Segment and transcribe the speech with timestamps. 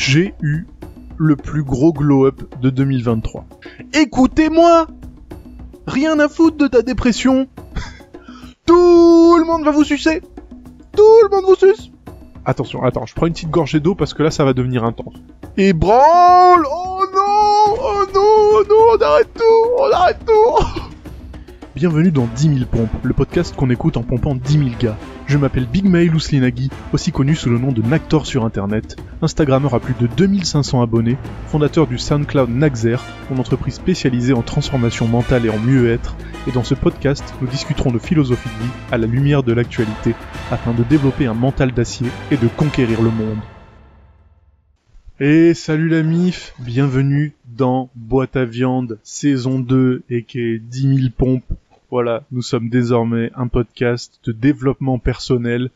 [0.00, 0.66] j'ai eu
[1.18, 3.44] le plus gros glow-up de 2023.
[3.92, 4.86] Écoutez-moi!
[5.86, 7.48] Rien à foutre de ta dépression!
[8.66, 10.22] Tout le monde va vous sucer!
[10.96, 11.90] Tout le monde vous suce!
[12.46, 15.16] Attention, attends, je prends une petite gorgée d'eau parce que là ça va devenir intense.
[15.58, 16.64] Et branle!
[16.66, 17.76] Oh non!
[17.78, 18.22] Oh non!
[18.54, 18.76] Oh non!
[18.94, 19.70] On arrête tout!
[19.80, 20.80] On arrête tout!
[21.76, 24.96] Bienvenue dans 10 000 pompes, le podcast qu'on écoute en pompant 10 000 gars.
[25.30, 26.12] Je m'appelle Big Mail
[26.92, 31.16] aussi connu sous le nom de Nactor sur internet, Instagrammeur à plus de 2500 abonnés,
[31.46, 32.96] fondateur du SoundCloud Naxer,
[33.30, 36.16] mon entreprise spécialisée en transformation mentale et en mieux-être,
[36.48, 40.16] et dans ce podcast, nous discuterons de philosophie de vie à la lumière de l'actualité,
[40.50, 43.38] afin de développer un mental d'acier et de conquérir le monde.
[45.20, 50.96] Et salut la MIF, bienvenue dans Boîte à viande saison 2 et qui est 10
[50.96, 51.52] 000 pompes
[51.90, 55.70] voilà, nous sommes désormais un podcast de développement personnel.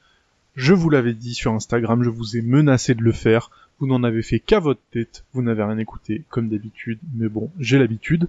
[0.55, 3.51] Je vous l'avais dit sur Instagram, je vous ai menacé de le faire.
[3.81, 7.51] Vous n'en avez fait qu'à votre tête, vous n'avez rien écouté comme d'habitude, mais bon,
[7.59, 8.29] j'ai l'habitude.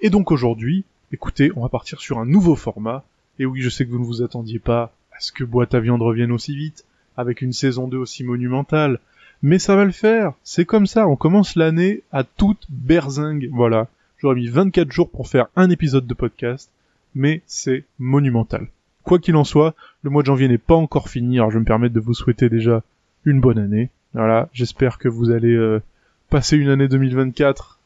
[0.00, 3.04] Et donc aujourd'hui, écoutez, on va partir sur un nouveau format.
[3.40, 5.80] Et oui, je sais que vous ne vous attendiez pas à ce que Boîte à
[5.80, 6.84] viande revienne aussi vite,
[7.16, 9.00] avec une saison 2 aussi monumentale.
[9.42, 13.88] Mais ça va le faire, c'est comme ça, on commence l'année à toute berzingue, voilà.
[14.18, 16.70] J'aurais mis 24 jours pour faire un épisode de podcast,
[17.14, 18.68] mais c'est monumental.
[19.04, 21.64] Quoi qu'il en soit, le mois de janvier n'est pas encore fini, alors je me
[21.64, 22.82] permets de vous souhaiter déjà
[23.24, 23.90] une bonne année.
[24.14, 25.82] Voilà, j'espère que vous allez euh,
[26.30, 27.78] passer une année 2024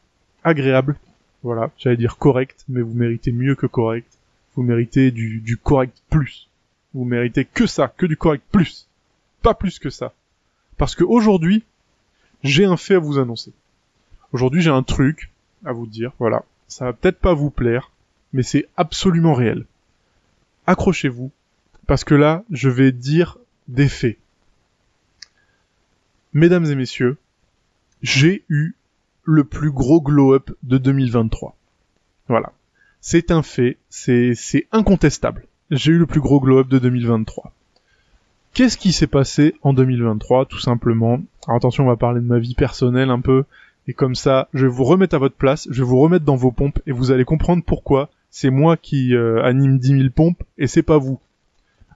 [0.43, 0.97] agréable.
[1.43, 4.17] Voilà, j'allais dire correct, mais vous méritez mieux que correct.
[4.55, 6.49] Vous méritez du, du correct plus.
[6.93, 8.87] Vous méritez que ça, que du correct plus.
[9.41, 10.13] Pas plus que ça.
[10.77, 11.63] Parce que aujourd'hui,
[12.43, 13.51] j'ai un fait à vous annoncer.
[14.31, 15.31] Aujourd'hui, j'ai un truc
[15.65, 16.43] à vous dire, voilà.
[16.67, 17.91] Ça va peut-être pas vous plaire,
[18.33, 19.65] mais c'est absolument réel.
[20.67, 21.31] Accrochez-vous,
[21.87, 24.17] parce que là, je vais dire des faits.
[26.33, 27.17] Mesdames et messieurs,
[28.01, 28.73] j'ai eu
[29.23, 31.55] le plus gros glow-up de 2023.
[32.27, 32.51] Voilà.
[33.01, 34.35] C'est un fait, c'est,
[34.71, 35.45] incontestable.
[35.71, 37.51] J'ai eu le plus gros glow-up de 2023.
[38.53, 41.19] Qu'est-ce qui s'est passé en 2023, tout simplement?
[41.47, 43.45] Alors attention, on va parler de ma vie personnelle un peu,
[43.87, 46.35] et comme ça, je vais vous remettre à votre place, je vais vous remettre dans
[46.35, 50.41] vos pompes, et vous allez comprendre pourquoi c'est moi qui euh, anime 10 000 pompes
[50.57, 51.19] et c'est pas vous.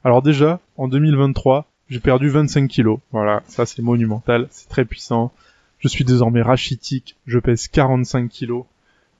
[0.03, 3.00] Alors déjà, en 2023, j'ai perdu 25 kilos.
[3.12, 5.34] Voilà, ça c'est monumental, c'est très puissant.
[5.80, 8.66] Je suis désormais rachitique, je pèse 45 kilos.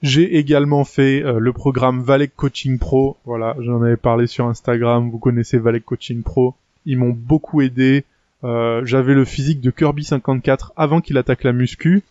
[0.00, 3.16] J'ai également fait euh, le programme Valek Coaching Pro.
[3.24, 6.54] Voilà, j'en avais parlé sur Instagram, vous connaissez Valek Coaching Pro.
[6.86, 8.04] Ils m'ont beaucoup aidé.
[8.44, 12.04] Euh, j'avais le physique de Kirby 54 avant qu'il attaque la muscu.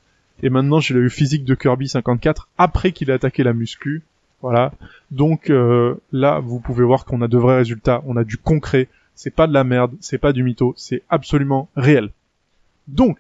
[0.44, 4.04] Et maintenant j'ai le physique de Kirby 54 après qu'il ait attaqué la muscu.
[4.42, 4.72] Voilà.
[5.12, 8.88] Donc euh, là, vous pouvez voir qu'on a de vrais résultats, on a du concret.
[9.16, 12.12] C'est pas de la merde, c'est pas du mytho, c'est absolument réel.
[12.88, 13.18] Donc,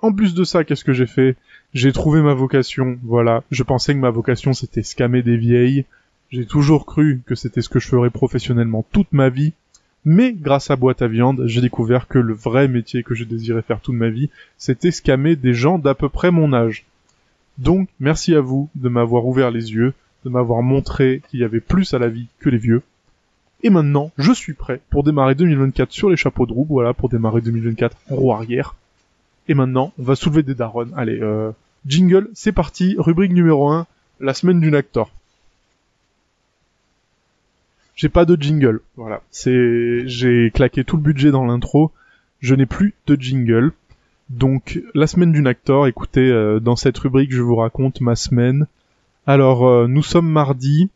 [0.00, 1.36] en plus de ça, qu'est-ce que j'ai fait?
[1.72, 2.98] J'ai trouvé ma vocation.
[3.02, 3.42] Voilà.
[3.50, 5.86] Je pensais que ma vocation c'était scammer des vieilles.
[6.30, 9.52] J'ai toujours cru que c'était ce que je ferais professionnellement toute ma vie.
[10.04, 13.62] Mais grâce à Boîte à Viande, j'ai découvert que le vrai métier que je désirais
[13.62, 16.86] faire toute ma vie, c'était scammer des gens d'à peu près mon âge.
[17.58, 19.92] Donc, merci à vous de m'avoir ouvert les yeux
[20.24, 22.82] de m'avoir montré qu'il y avait plus à la vie que les vieux.
[23.62, 27.08] Et maintenant, je suis prêt pour démarrer 2024 sur les chapeaux de roue, voilà, pour
[27.08, 28.74] démarrer 2024 en roue arrière.
[29.48, 30.90] Et maintenant, on va soulever des darons.
[30.96, 31.50] Allez, euh,
[31.86, 33.86] jingle, c'est parti, rubrique numéro 1,
[34.20, 35.10] la semaine d'une actor.
[37.96, 39.22] J'ai pas de jingle, voilà.
[39.30, 41.92] C'est, j'ai claqué tout le budget dans l'intro,
[42.40, 43.72] je n'ai plus de jingle.
[44.30, 48.66] Donc, la semaine d'une actor, écoutez, euh, dans cette rubrique, je vous raconte ma semaine,
[49.26, 50.90] alors, euh, nous sommes mardi.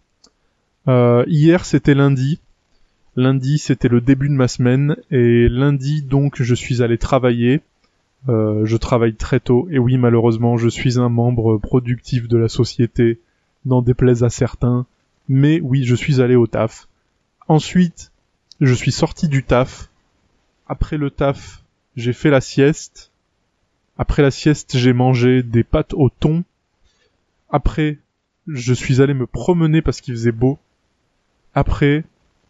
[0.89, 2.41] Euh, hier, c'était lundi.
[3.17, 4.97] Lundi, c'était le début de ma semaine.
[5.11, 7.61] Et lundi, donc, je suis allé travailler.
[8.29, 9.69] Euh, je travaille très tôt.
[9.71, 13.21] Et oui, malheureusement, je suis un membre productif de la société.
[13.67, 14.87] N'en déplaise à certains.
[15.29, 16.89] Mais oui, je suis allé au taf.
[17.47, 18.11] Ensuite,
[18.61, 19.91] je suis sorti du taf.
[20.67, 21.62] Après le taf,
[21.97, 23.11] j'ai fait la sieste.
[23.99, 26.43] Après la sieste, j'ai mangé des pâtes au thon.
[27.50, 27.99] Après,
[28.46, 30.58] je suis allé me promener parce qu'il faisait beau.
[31.55, 32.05] Après,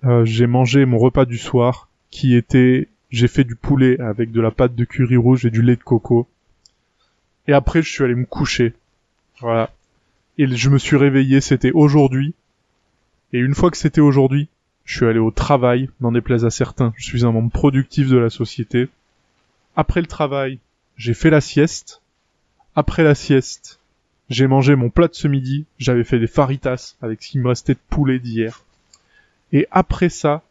[0.04, 4.40] euh, j'ai mangé mon repas du soir qui était j'ai fait du poulet avec de
[4.40, 6.26] la pâte de curry rouge et du lait de coco.
[7.46, 8.74] Et après, je suis allé me coucher.
[9.40, 9.70] Voilà.
[10.36, 12.34] Et je me suis réveillé, c'était aujourd'hui.
[13.32, 14.48] Et une fois que c'était aujourd'hui,
[14.84, 16.92] je suis allé au travail, n'en déplaise à certains.
[16.96, 18.88] Je suis un membre productif de la société.
[19.76, 20.58] Après le travail,
[20.96, 22.02] j'ai fait la sieste.
[22.74, 23.78] Après la sieste,
[24.30, 27.48] j'ai mangé mon plat de ce midi, j'avais fait des faritas avec ce qui me
[27.48, 28.64] restait de poulet d'hier.
[29.52, 30.42] Et après ça,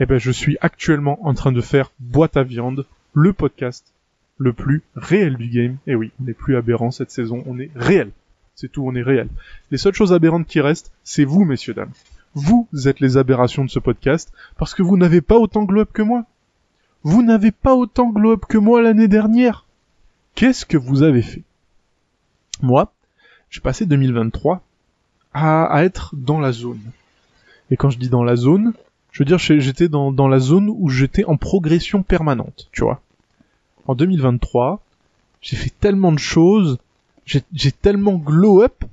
[0.00, 3.92] eh ben, je suis actuellement en train de faire Boîte à viande, le podcast,
[4.38, 5.76] le plus réel du game.
[5.86, 8.10] Et oui, on n'est plus aberrant cette saison, on est réel.
[8.54, 9.28] C'est tout, on est réel.
[9.70, 11.92] Les seules choses aberrantes qui restent, c'est vous, messieurs, dames.
[12.34, 16.02] Vous êtes les aberrations de ce podcast, parce que vous n'avez pas autant globe que
[16.02, 16.24] moi.
[17.02, 19.64] Vous n'avez pas autant globe que moi l'année dernière.
[20.34, 21.42] Qu'est-ce que vous avez fait?
[22.62, 22.92] Moi,
[23.50, 24.62] j'ai passé 2023
[25.32, 26.80] à, être dans la zone.
[27.70, 28.72] Et quand je dis dans la zone,
[29.12, 33.00] je veux dire j'étais dans, dans la zone où j'étais en progression permanente, tu vois.
[33.86, 34.82] En 2023,
[35.40, 36.78] j'ai fait tellement de choses,
[37.24, 38.84] j'ai tellement glow up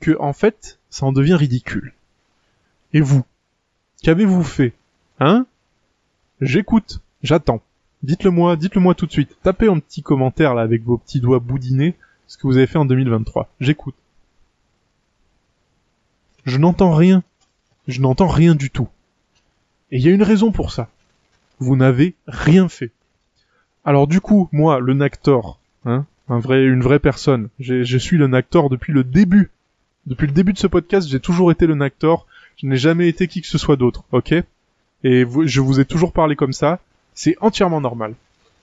[0.00, 1.92] que en fait, ça en devient ridicule.
[2.92, 3.24] Et vous
[4.02, 4.72] Qu'avez-vous fait?
[5.18, 5.46] Hein?
[6.40, 7.60] J'écoute, j'attends.
[8.02, 9.36] Dites-le moi, dites-le moi tout de suite.
[9.42, 11.96] Tapez un petit commentaire là avec vos petits doigts boudinés
[12.30, 13.52] ce que vous avez fait en 2023.
[13.58, 13.96] J'écoute.
[16.44, 17.24] Je n'entends rien.
[17.88, 18.88] Je n'entends rien du tout.
[19.90, 20.88] Et il y a une raison pour ça.
[21.58, 22.92] Vous n'avez rien fait.
[23.84, 28.28] Alors du coup, moi, le Nactor, hein, un vrai, une vraie personne, je suis le
[28.28, 29.50] Nactor depuis le début.
[30.06, 32.28] Depuis le début de ce podcast, j'ai toujours été le Nactor.
[32.58, 34.34] Je n'ai jamais été qui que ce soit d'autre, ok?
[35.02, 36.78] Et je vous ai toujours parlé comme ça.
[37.12, 38.14] C'est entièrement normal.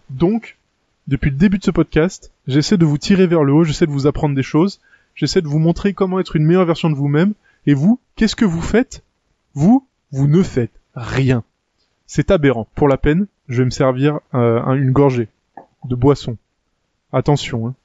[0.09, 0.57] Donc,
[1.07, 3.91] depuis le début de ce podcast, j'essaie de vous tirer vers le haut, j'essaie de
[3.91, 4.81] vous apprendre des choses,
[5.15, 7.33] j'essaie de vous montrer comment être une meilleure version de vous-même.
[7.65, 9.03] Et vous, qu'est-ce que vous faites?
[9.53, 11.43] Vous, vous ne faites rien.
[12.05, 12.67] C'est aberrant.
[12.75, 15.27] Pour la peine, je vais me servir euh, une gorgée
[15.85, 16.37] de boisson.
[17.13, 17.67] Attention.
[17.67, 17.75] Hein.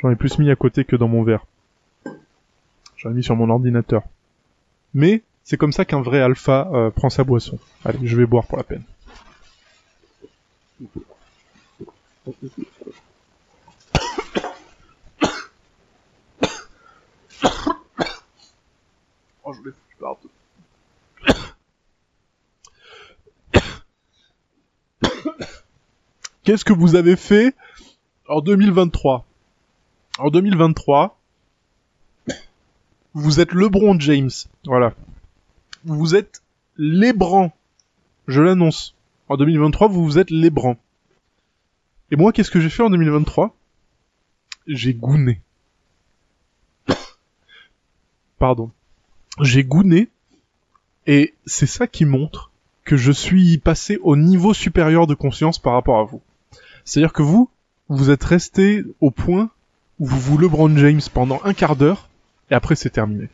[0.00, 1.44] J'en ai plus mis à côté que dans mon verre.
[2.96, 4.02] J'en ai mis sur mon ordinateur.
[4.94, 7.58] Mais c'est comme ça qu'un vrai alpha euh, prend sa boisson.
[7.84, 8.84] Allez, je vais boire pour la peine.
[19.42, 19.70] Oh, je
[26.44, 27.56] Qu'est-ce que vous avez fait
[28.28, 29.26] en 2023
[30.20, 31.18] En 2023,
[33.14, 34.30] vous êtes LeBron James.
[34.64, 34.94] Voilà.
[35.84, 36.42] Vous êtes
[36.76, 37.52] Lebran.
[38.26, 38.94] Je l'annonce.
[39.28, 40.76] En 2023, vous vous êtes Lebran.
[42.10, 43.54] Et moi, qu'est-ce que j'ai fait en 2023
[44.66, 45.40] J'ai gouné.
[48.38, 48.70] Pardon
[49.40, 50.08] j'ai gouné
[51.06, 52.50] et c'est ça qui montre
[52.84, 56.20] que je suis passé au niveau supérieur de conscience par rapport à vous.
[56.84, 57.48] C'est-à-dire que vous,
[57.88, 59.50] vous êtes resté au point
[59.98, 62.08] où vous vous LeBron James pendant un quart d'heure
[62.50, 63.28] et après c'est terminé.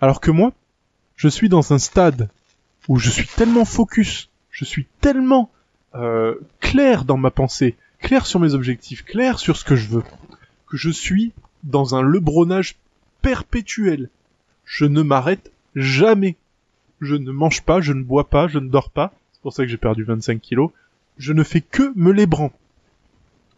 [0.00, 0.52] Alors que moi,
[1.22, 2.28] je suis dans un stade
[2.88, 5.52] où je suis tellement focus, je suis tellement
[5.94, 10.02] euh, clair dans ma pensée, clair sur mes objectifs, clair sur ce que je veux,
[10.66, 11.30] que je suis
[11.62, 12.74] dans un lebronnage
[13.20, 14.08] perpétuel
[14.64, 16.36] je ne m'arrête jamais.
[17.00, 19.12] Je ne mange pas, je ne bois pas, je ne dors pas.
[19.32, 20.70] C'est pour ça que j'ai perdu 25 kilos.
[21.18, 22.52] Je ne fais que me lébran.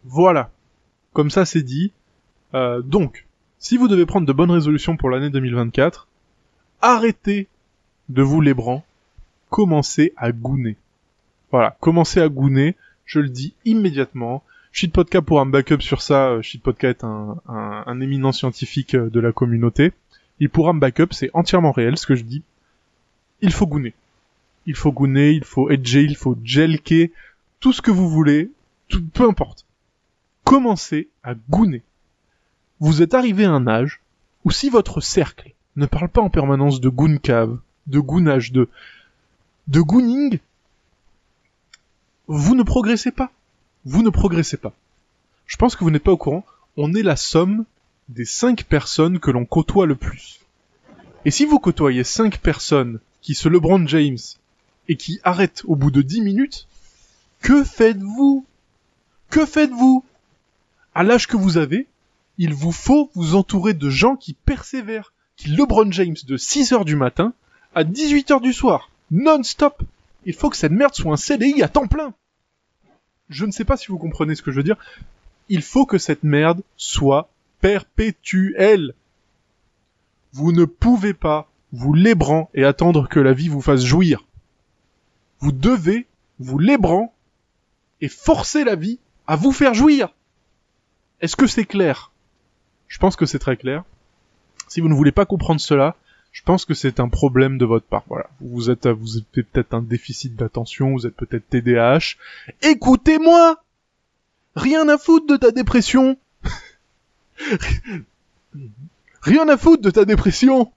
[0.03, 0.51] Voilà.
[1.13, 1.93] Comme ça, c'est dit.
[2.53, 3.25] Euh, donc,
[3.59, 6.07] si vous devez prendre de bonnes résolutions pour l'année 2024,
[6.81, 7.47] arrêtez
[8.09, 8.83] de vous lébran.
[9.49, 10.75] Commencez à gouner.
[11.51, 12.75] Voilà, commencez à gouner.
[13.05, 14.43] Je le dis immédiatement.
[14.71, 16.41] Shitpodcast pour un backup sur ça.
[16.41, 19.93] Shitpodcast est un, un, un éminent scientifique de la communauté.
[20.39, 22.43] Et pour un backup, c'est entièrement réel ce que je dis.
[23.41, 23.93] Il faut gouner.
[24.65, 27.11] Il faut gouner, il faut edger, il faut gelker,
[27.59, 28.51] tout ce que vous voulez,
[29.13, 29.65] peu importe.
[30.43, 31.83] Commencez à gouner.
[32.79, 34.01] Vous êtes arrivé à un âge
[34.43, 38.69] où si votre cercle ne parle pas en permanence de goon cave, de goonage, de,
[39.67, 40.39] de gooning,
[42.27, 43.31] vous ne progressez pas.
[43.85, 44.73] Vous ne progressez pas.
[45.45, 46.45] Je pense que vous n'êtes pas au courant.
[46.77, 47.65] On est la somme
[48.09, 50.39] des cinq personnes que l'on côtoie le plus.
[51.23, 54.17] Et si vous côtoyez cinq personnes qui se LeBron James
[54.87, 56.67] et qui arrêtent au bout de dix minutes,
[57.41, 58.45] que faites-vous?
[59.29, 60.03] Que faites-vous?
[60.93, 61.87] À l'âge que vous avez,
[62.37, 66.85] il vous faut vous entourer de gens qui persévèrent, qui LeBron James de 6 heures
[66.85, 67.33] du matin
[67.75, 69.83] à 18 heures du soir, non-stop.
[70.25, 72.13] Il faut que cette merde soit un CDI à temps plein.
[73.29, 74.77] Je ne sais pas si vous comprenez ce que je veux dire.
[75.49, 77.29] Il faut que cette merde soit
[77.61, 78.93] perpétuel.
[80.33, 84.25] Vous ne pouvez pas vous lébrant et attendre que la vie vous fasse jouir.
[85.39, 86.07] Vous devez
[86.39, 87.13] vous lébrant
[88.01, 90.13] et forcer la vie à vous faire jouir.
[91.21, 92.11] Est-ce que c'est clair?
[92.87, 93.83] Je pense que c'est très clair.
[94.67, 95.95] Si vous ne voulez pas comprendre cela,
[96.35, 98.03] je pense que c'est un problème de votre part.
[98.09, 102.17] Voilà, vous êtes, vous avez peut-être un déficit d'attention, vous êtes peut-être TDAH.
[102.61, 103.63] Écoutez-moi
[104.57, 106.17] Rien à foutre de ta dépression
[109.21, 110.73] Rien à foutre de ta dépression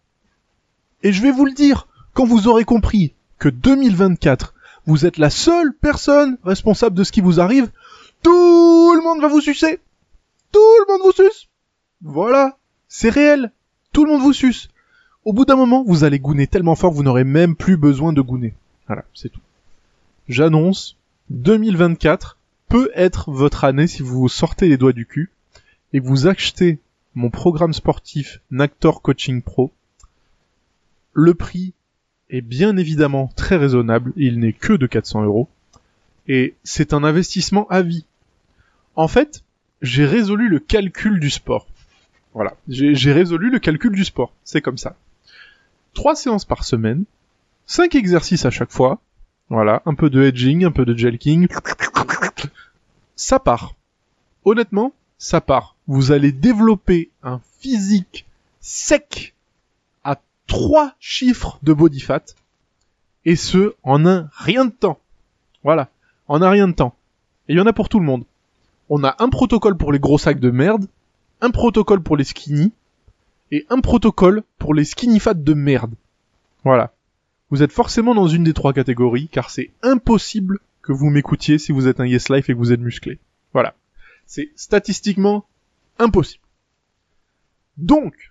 [1.03, 4.55] Et je vais vous le dire, quand vous aurez compris que 2024
[4.87, 7.69] vous êtes la seule personne responsable de ce qui vous arrive,
[8.23, 9.81] tout le monde va vous sucer.
[10.53, 11.49] Tout le monde vous suce.
[12.01, 13.51] Voilà, c'est réel.
[13.93, 14.69] Tout le monde vous suce.
[15.25, 18.13] Au bout d'un moment, vous allez gouner tellement fort que vous n'aurez même plus besoin
[18.13, 18.55] de gouner.
[18.87, 19.41] Voilà, c'est tout.
[20.29, 20.97] J'annonce,
[21.31, 25.31] 2024 peut être votre année si vous sortez les doigts du cul
[25.93, 26.79] et vous achetez
[27.15, 29.73] mon programme sportif Nactor Coaching Pro.
[31.13, 31.73] Le prix
[32.31, 35.49] est bien évidemment très raisonnable, il n'est que de 400 euros,
[36.27, 38.05] et c'est un investissement à vie.
[38.95, 39.43] En fait,
[39.81, 41.67] j'ai résolu le calcul du sport.
[42.35, 44.97] Voilà, j'ai résolu le calcul du sport, c'est comme ça.
[45.99, 47.07] Trois séances par semaine,
[47.67, 49.01] cinq exercices à chaque fois,
[49.49, 51.49] voilà, un peu de hedging, un peu de jelking,
[53.17, 53.75] ça part.
[54.45, 55.75] Honnêtement, ça part.
[55.89, 58.27] Vous allez développer un physique
[58.61, 59.35] sec
[60.05, 62.23] à trois chiffres de body fat,
[63.25, 65.01] et ce, en un rien de temps.
[65.65, 65.89] Voilà,
[66.29, 66.95] en un rien de temps.
[67.49, 68.23] Et il y en a pour tout le monde.
[68.89, 70.87] On a un protocole pour les gros sacs de merde,
[71.41, 72.71] un protocole pour les skinny,
[73.51, 75.95] et un protocole pour les skinny fat de merde.
[76.65, 76.93] Voilà.
[77.51, 81.73] Vous êtes forcément dans une des trois catégories, car c'est impossible que vous m'écoutiez si
[81.73, 83.19] vous êtes un Yes Life et que vous êtes musclé.
[83.53, 83.75] Voilà.
[84.27, 85.47] C'est statistiquement
[85.99, 86.45] impossible.
[87.79, 88.31] Donc,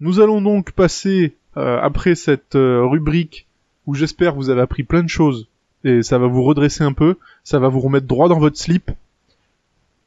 [0.00, 3.46] nous allons donc passer euh, après cette euh, rubrique
[3.86, 5.48] où j'espère vous avez appris plein de choses
[5.84, 8.90] et ça va vous redresser un peu, ça va vous remettre droit dans votre slip.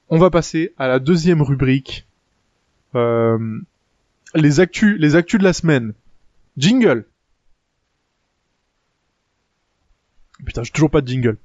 [0.10, 2.06] On va passer à la deuxième rubrique.
[2.96, 3.60] Euh,
[4.36, 5.94] les actus, les actus de la semaine.
[6.58, 7.06] Jingle.
[10.46, 11.38] Putain, j'ai toujours pas de jingle.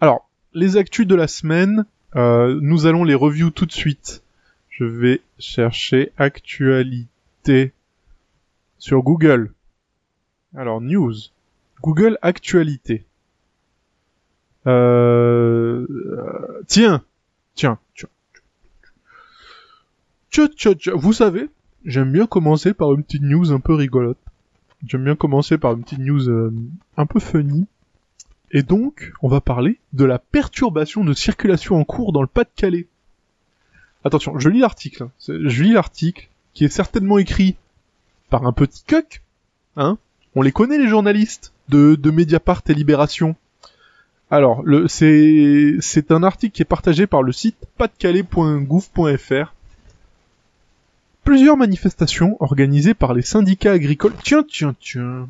[0.00, 1.86] Alors, les actus de la semaine,
[2.16, 4.22] euh, nous allons les review tout de suite.
[4.68, 7.72] Je vais chercher actualité
[8.78, 9.52] sur Google.
[10.56, 11.14] Alors, news.
[11.82, 13.04] Google actualité.
[14.66, 15.86] Euh...
[16.66, 17.04] Tiens,
[17.54, 18.08] tiens, tiens.
[20.30, 20.92] Tcha, tcha, tcha.
[20.94, 21.48] Vous savez,
[21.84, 24.18] j'aime bien commencer par une petite news un peu rigolote.
[24.86, 26.52] J'aime bien commencer par une petite news euh,
[26.96, 27.66] un peu funny.
[28.50, 32.86] Et donc, on va parler de la perturbation de circulation en cours dans le Pas-de-Calais.
[34.04, 35.04] Attention, je lis l'article.
[35.04, 35.10] Hein.
[35.26, 37.56] Je lis l'article, qui est certainement écrit
[38.28, 39.22] par un petit cuck.
[39.76, 39.96] Hein
[40.34, 43.36] On les connaît, les journalistes de, Mediapart et Libération.
[44.30, 49.54] Alors, c'est un article qui est partagé par le site pasdecalais.gouv.fr.
[51.24, 54.14] Plusieurs manifestations organisées par les syndicats agricoles.
[54.22, 55.28] Tiens, tiens, tiens.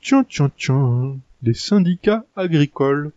[0.00, 3.10] Tiens, tiens, tiens les syndicats agricoles.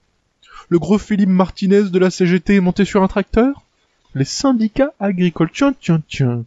[0.70, 3.62] Le gros Philippe Martinez de la CGT est monté sur un tracteur?
[4.16, 6.44] Les syndicats agricoles, tiens, tiens, tiens,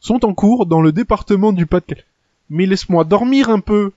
[0.00, 2.04] sont en cours dans le département du Pas-de-Calais.
[2.48, 3.92] Mais laisse-moi dormir un peu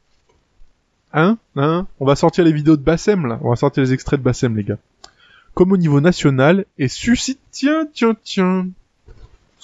[1.13, 1.37] Hein?
[1.55, 1.87] Hein?
[1.99, 3.39] On va sortir les vidéos de Bassem, là.
[3.43, 4.79] On va sortir les extraits de Bassem, les gars.
[5.53, 7.39] Comme au niveau national, et suscite...
[7.51, 8.67] Tiens, tiens, tiens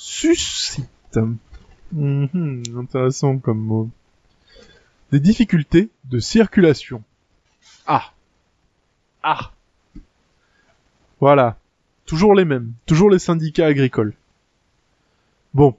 [0.01, 1.19] Suscite.
[1.91, 3.89] Mhm, intéressant comme mot.
[5.11, 7.03] Des difficultés de circulation.
[7.85, 8.13] Ah.
[9.23, 9.51] Ah.
[11.19, 11.57] Voilà.
[12.05, 12.71] Toujours les mêmes.
[12.85, 14.13] Toujours les syndicats agricoles.
[15.53, 15.75] Bon.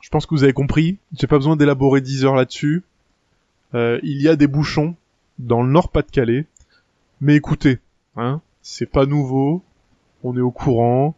[0.00, 0.96] Je pense que vous avez compris.
[1.12, 2.84] J'ai pas besoin d'élaborer 10 heures là-dessus.
[3.74, 4.96] Euh, il y a des bouchons
[5.38, 6.46] dans le Nord-Pas-de-Calais.
[7.20, 7.80] Mais écoutez,
[8.16, 9.62] hein, c'est pas nouveau.
[10.24, 11.14] On est au courant.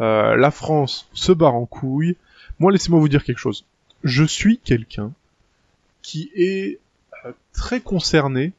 [0.00, 2.16] Euh, la France se barre en couille.
[2.58, 3.64] Moi, laissez-moi vous dire quelque chose.
[4.02, 5.12] Je suis quelqu'un
[6.02, 6.78] qui est
[7.24, 8.52] euh, très concerné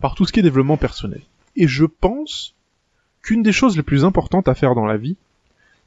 [0.00, 1.22] par tout ce qui est développement personnel.
[1.56, 2.54] Et je pense
[3.22, 5.16] qu'une des choses les plus importantes à faire dans la vie,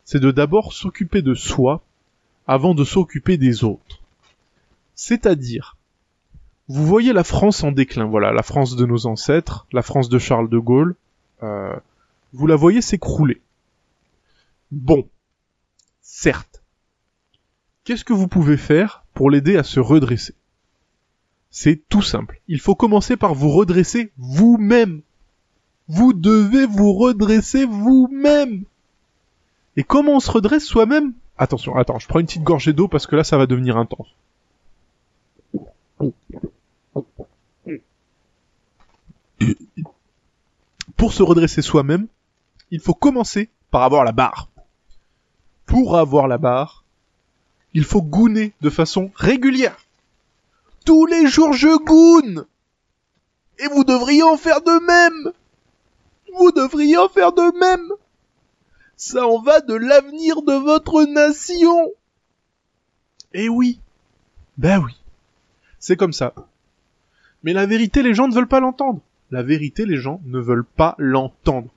[0.04, 1.82] c'est de d'abord s'occuper de soi
[2.48, 4.02] avant de s'occuper des autres.
[4.94, 5.76] C'est-à-dire,
[6.68, 10.20] vous voyez la France en déclin, voilà, la France de nos ancêtres, la France de
[10.20, 10.96] Charles de Gaulle,
[11.44, 11.76] euh,
[12.34, 13.42] vous la voyez s'écrouler.
[14.72, 15.08] Bon,
[16.02, 16.64] certes.
[17.84, 20.34] Qu'est-ce que vous pouvez faire pour l'aider à se redresser?
[21.50, 22.42] C'est tout simple.
[22.48, 25.02] Il faut commencer par vous redresser vous-même.
[25.88, 28.66] Vous devez vous redresser vous-même.
[29.78, 31.14] Et comment on se redresse soi-même?
[31.38, 34.08] Attention, attends, je prends une petite gorgée d'eau parce que là ça va devenir intense.
[40.98, 42.08] Pour se redresser soi-même,
[42.72, 44.50] il faut commencer par avoir la barre.
[45.66, 46.84] Pour avoir la barre,
[47.74, 49.78] il faut gouner de façon régulière.
[50.86, 52.46] Tous les jours je goune
[53.60, 55.34] Et vous devriez en faire de même
[56.38, 57.92] Vous devriez en faire de même
[58.96, 61.92] Ça en va de l'avenir de votre nation
[63.34, 63.80] Eh oui
[64.58, 64.96] Ben oui
[65.80, 66.34] C'est comme ça.
[67.44, 69.02] Mais la vérité, les gens ne veulent pas l'entendre.
[69.32, 71.70] La vérité, les gens ne veulent pas l'entendre.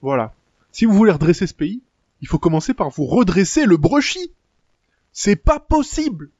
[0.00, 0.32] Voilà.
[0.72, 1.80] Si vous voulez redresser ce pays,
[2.20, 4.30] il faut commencer par vous redresser le brochi.
[5.12, 6.30] C'est pas possible.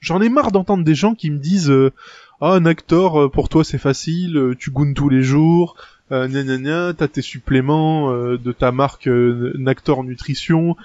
[0.00, 1.92] J'en ai marre d'entendre des gens qui me disent euh,
[2.40, 5.74] ah un euh, pour toi c'est facile, euh, tu gounes tous les jours,
[6.12, 10.76] euh, t'as tes suppléments de ta marque Nactor Nutrition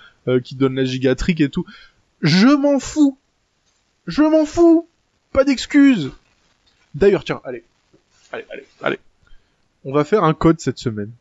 [0.44, 1.66] qui donne la gigatrique et tout.
[2.22, 3.18] Je m'en fous.
[4.08, 4.88] Je m'en fous.
[5.32, 6.12] Pas d'excuses.
[6.96, 7.64] D'ailleurs tiens, allez,
[8.32, 9.00] allez, allez, allez.
[9.86, 11.12] On va faire un code cette semaine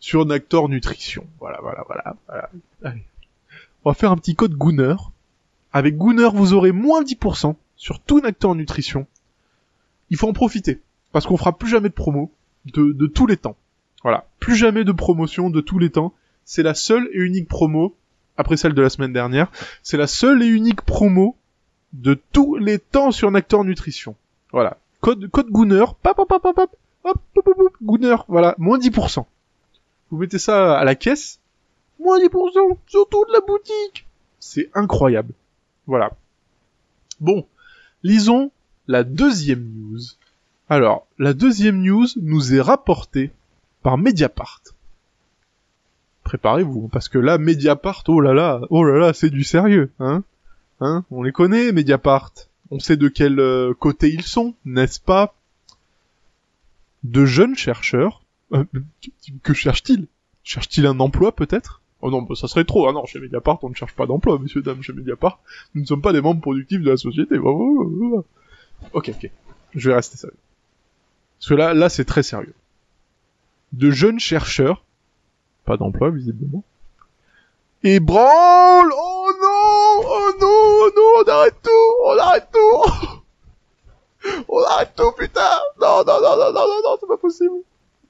[0.00, 1.26] sur Nactor Nutrition.
[1.38, 2.16] Voilà, voilà, voilà.
[2.26, 2.50] voilà.
[2.82, 3.04] Allez.
[3.84, 4.96] On va faire un petit code Gooner.
[5.72, 9.06] Avec Gooner, vous aurez moins 10% sur tout Nactor Nutrition.
[10.08, 10.80] Il faut en profiter.
[11.12, 12.32] Parce qu'on fera plus jamais de promo
[12.66, 13.56] de, de tous les temps.
[14.02, 14.26] Voilà.
[14.38, 16.12] Plus jamais de promotion de tous les temps.
[16.44, 17.94] C'est la seule et unique promo,
[18.36, 19.50] après celle de la semaine dernière,
[19.82, 21.36] c'est la seule et unique promo
[21.92, 24.16] de tous les temps sur Nactor Nutrition.
[24.52, 24.78] Voilà.
[25.00, 26.70] Code, code Gooner, pop, pop, pop, pop, hop,
[27.04, 29.24] hop, hop, Gooner, voilà, moins 10%.
[30.10, 31.40] Vous mettez ça à la caisse,
[31.98, 34.06] moins 10% sur toute la boutique.
[34.38, 35.34] C'est incroyable.
[35.86, 36.12] Voilà.
[37.20, 37.46] Bon,
[38.02, 38.50] lisons
[38.88, 40.00] la deuxième news.
[40.68, 43.30] Alors, la deuxième news nous est rapportée
[43.82, 44.62] par Mediapart.
[46.24, 50.22] Préparez-vous, parce que là, Mediapart, oh là là, oh là là, c'est du sérieux, hein
[50.80, 52.32] Hein On les connaît, Mediapart.
[52.70, 55.34] On sait de quel euh, côté ils sont, n'est-ce pas?
[57.02, 58.19] De jeunes chercheurs.
[58.52, 58.64] Euh,
[59.42, 60.06] que cherchent-ils
[60.42, 61.82] Cherchent-ils un emploi peut-être?
[62.02, 62.88] Oh non, bah, ça serait trop.
[62.88, 65.40] Ah non, chez Mediapart, on ne cherche pas d'emploi, messieurs, dames, chez Mediapart.
[65.74, 67.38] Nous ne sommes pas des membres productifs de la société.
[67.38, 68.24] Ok,
[68.94, 69.30] ok.
[69.74, 70.36] Je vais rester sérieux.
[71.38, 72.54] Parce que là, là, c'est très sérieux.
[73.72, 74.82] De jeunes chercheurs,
[75.64, 76.64] pas d'emploi, visiblement,
[77.82, 81.70] et branle Oh non Oh non Oh non On arrête tout
[82.04, 83.22] On arrête tout
[84.48, 85.48] On arrête tout, putain
[85.80, 87.54] Non, non, non, non, non, non, non, c'est pas possible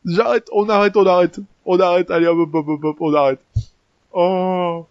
[0.05, 1.41] J'arrête, on arrête, on arrête.
[1.65, 3.41] On arrête, allez, hop, hop, hop, hop, on arrête.
[4.13, 4.87] Oh.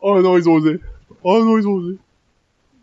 [0.00, 0.80] Oh non, ils ont osé.
[1.22, 1.98] Oh non, ils ont osé.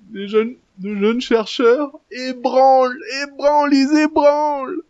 [0.09, 4.81] Des jeunes, de jeunes chercheurs ébranlent, ébranlent, ils ébranlent.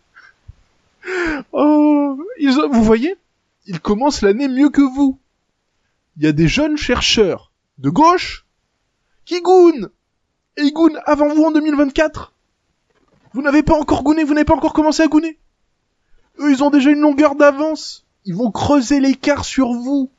[1.51, 3.15] Oh, ils ont, vous voyez,
[3.65, 5.17] ils commencent l'année mieux que vous.
[6.17, 8.45] Il y a des jeunes chercheurs de gauche
[9.25, 9.89] qui gounent.
[10.57, 12.33] Et ils gounent avant vous en 2024.
[13.33, 15.37] Vous n'avez pas encore gouné, vous n'avez pas encore commencé à gouner.
[16.39, 18.05] Eux, ils ont déjà une longueur d'avance.
[18.25, 20.09] Ils vont creuser l'écart sur vous.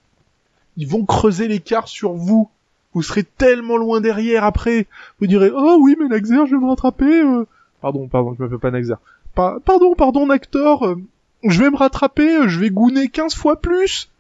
[0.76, 2.50] Ils vont creuser l'écart sur vous.
[2.94, 4.87] Vous serez tellement loin derrière après.
[5.20, 7.22] Vous direz, oh oui, mais Naxer, je vais me rattraper.
[7.22, 7.46] Euh.
[7.81, 8.96] Pardon, pardon, je m'appelle pas Naxer.
[9.35, 10.87] pardon, pardon, Actor.
[10.87, 10.96] Euh,
[11.44, 14.11] je vais me rattraper, euh, je vais gouner 15 fois plus.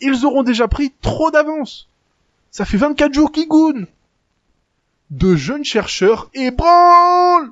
[0.00, 1.88] Ils auront déjà pris trop d'avance.
[2.50, 3.86] Ça fait 24 jours qu'ils gounent.
[5.10, 7.50] De jeunes chercheurs ébranlent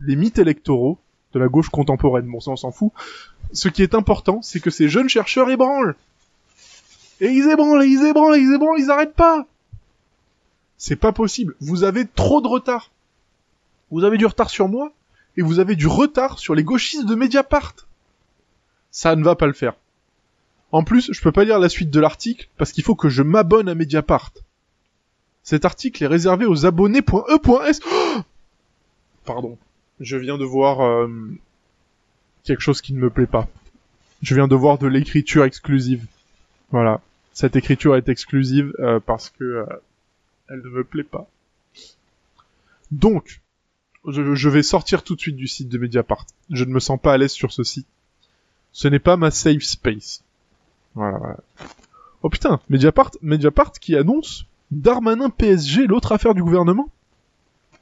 [0.00, 0.98] les mythes électoraux
[1.32, 2.26] de la gauche contemporaine.
[2.26, 2.92] Bon, ça, on s'en fout.
[3.52, 5.96] Ce qui est important, c'est que ces jeunes chercheurs ébranlent.
[7.20, 9.46] Et ils ébranlent, ils ébranlent, ils ébranlent, ils arrêtent pas.
[10.76, 11.56] C'est pas possible.
[11.60, 12.90] Vous avez trop de retard.
[13.90, 14.92] Vous avez du retard sur moi,
[15.36, 17.74] et vous avez du retard sur les gauchistes de Mediapart.
[18.90, 19.74] Ça ne va pas le faire.
[20.70, 23.22] En plus, je peux pas lire la suite de l'article, parce qu'il faut que je
[23.22, 24.32] m'abonne à Mediapart.
[25.42, 27.80] Cet article est réservé aux abonnés.e.s.
[27.84, 28.22] Oh
[29.24, 29.58] Pardon
[30.00, 31.08] je viens de voir euh,
[32.44, 33.48] quelque chose qui ne me plaît pas.
[34.22, 36.06] Je viens de voir de l'écriture exclusive.
[36.70, 37.00] Voilà.
[37.32, 39.66] Cette écriture est exclusive euh, parce que euh,
[40.48, 41.28] elle ne me plaît pas.
[42.90, 43.40] Donc,
[44.06, 46.26] je, vais sortir tout de suite du site de Mediapart.
[46.50, 47.86] Je ne me sens pas à l'aise sur ce site.
[48.72, 50.22] Ce n'est pas ma safe space.
[50.94, 51.36] Voilà, voilà.
[52.22, 56.90] Oh putain, Mediapart, Mediapart qui annonce Darmanin PSG, l'autre affaire du gouvernement?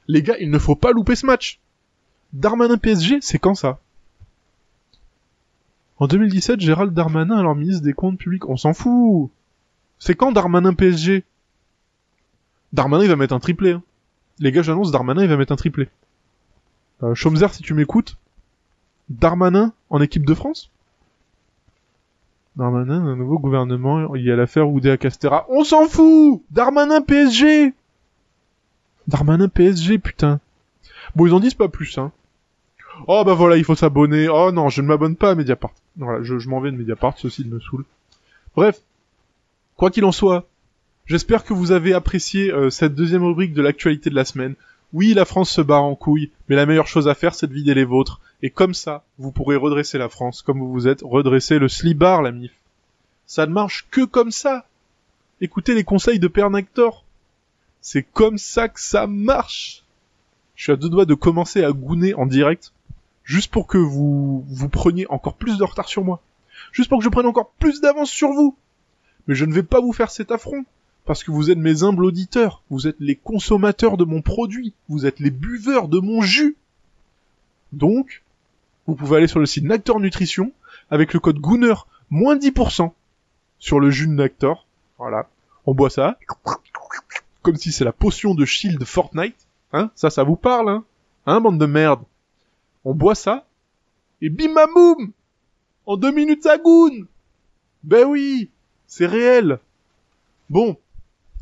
[0.07, 1.59] Les gars, il ne faut pas louper ce match.
[2.37, 3.79] Darmanin PSG, c'est quand ça?
[5.97, 9.31] En 2017, Gérald Darmanin, alors ministre des Comptes Publics, on s'en fout
[9.97, 11.23] C'est quand Darmanin PSG
[12.73, 13.71] Darmanin, il va mettre un triplé.
[13.71, 13.81] Hein.
[14.37, 15.89] Les gars, j'annonce, Darmanin, il va mettre un triplé.
[17.01, 18.17] Euh, Chomzer, si tu m'écoutes,
[19.09, 20.69] Darmanin en équipe de France?
[22.55, 25.47] Darmanin, un nouveau gouvernement, il y a l'affaire Oudéa Castera.
[25.49, 27.73] On s'en fout Darmanin PSG
[29.07, 30.39] Darmanin PSG, putain.
[31.15, 32.11] Bon, ils en disent pas plus, hein.
[33.05, 34.27] Oh bah voilà, il faut s'abonner.
[34.27, 35.73] Oh non, je ne m'abonne pas à Mediapart.
[35.97, 37.85] Voilà, je, m'en vais de Mediapart, ceci me saoule.
[38.55, 38.81] Bref,
[39.75, 40.47] quoi qu'il en soit,
[41.05, 44.55] j'espère que vous avez apprécié euh, cette deuxième rubrique de l'actualité de la semaine.
[44.93, 47.53] Oui, la France se barre en couille, mais la meilleure chose à faire, c'est de
[47.53, 48.21] vider les vôtres.
[48.41, 52.21] Et comme ça, vous pourrez redresser la France, comme vous vous êtes redressé le slibar,
[52.21, 52.53] la MIF.
[53.25, 54.65] Ça ne marche que comme ça.
[55.41, 57.03] Écoutez les conseils de Père Nactor.
[57.81, 59.83] C'est comme ça que ça marche.
[60.55, 62.71] Je suis à deux doigts de commencer à gouner en direct
[63.27, 66.21] juste pour que vous vous preniez encore plus de retard sur moi,
[66.71, 68.55] juste pour que je prenne encore plus d'avance sur vous.
[69.27, 70.63] Mais je ne vais pas vous faire cet affront,
[71.05, 75.05] parce que vous êtes mes humbles auditeurs, vous êtes les consommateurs de mon produit, vous
[75.05, 76.55] êtes les buveurs de mon jus.
[77.73, 78.23] Donc,
[78.87, 80.53] vous pouvez aller sur le site Nactor Nutrition
[80.89, 81.75] avec le code Gooner
[82.09, 82.91] moins 10%
[83.59, 84.65] sur le jus de Nactor.
[84.97, 85.27] Voilà.
[85.65, 86.17] On boit ça.
[87.41, 89.35] Comme si c'est la potion de shield Fortnite.
[89.73, 90.85] Hein Ça, ça vous parle, hein
[91.25, 92.03] Hein, bande de merde
[92.85, 93.45] On boit ça.
[94.21, 95.11] Et bimamoum
[95.85, 97.05] En deux minutes, ça goûne
[97.83, 98.49] Ben oui
[98.87, 99.59] C'est réel
[100.49, 100.77] Bon.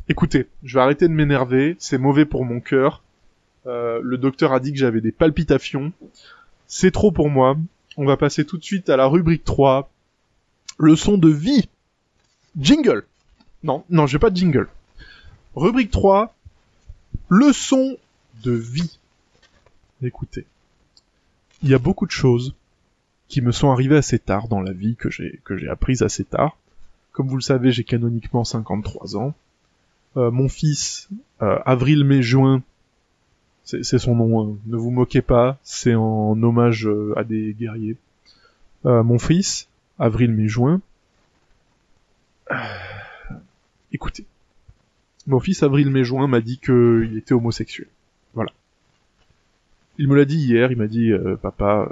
[0.08, 1.76] Écoutez, je vais arrêter de m'énerver.
[1.78, 3.02] C'est mauvais pour mon cœur.
[3.66, 5.92] Euh, le docteur a dit que j'avais des palpitations.
[6.66, 7.56] C'est trop pour moi.
[7.96, 9.90] On va passer tout de suite à la rubrique 3.
[10.78, 11.68] Leçon de vie.
[12.58, 13.04] Jingle.
[13.62, 14.68] Non, non, j'ai pas de jingle.
[15.54, 16.34] Rubrique 3.
[17.28, 17.96] Leçon
[18.44, 18.98] de vie.
[20.02, 20.46] Écoutez.
[21.66, 22.54] Il y a beaucoup de choses
[23.26, 26.22] qui me sont arrivées assez tard dans la vie, que j'ai, que j'ai apprises assez
[26.22, 26.56] tard.
[27.10, 29.34] Comme vous le savez, j'ai canoniquement 53 ans.
[30.16, 31.08] Euh, mon fils,
[31.42, 32.62] euh, avril, mai, juin,
[33.64, 34.56] c'est son nom, hein.
[34.66, 37.96] ne vous moquez pas, c'est en hommage euh, à des guerriers.
[38.84, 39.66] Mon fils,
[39.98, 40.80] avril, mai, juin.
[43.92, 44.24] Écoutez,
[45.26, 47.88] mon fils, avril, mai, juin, m'a dit qu'il était homosexuel.
[49.98, 51.88] Il me l'a dit hier, il m'a dit, euh, papa,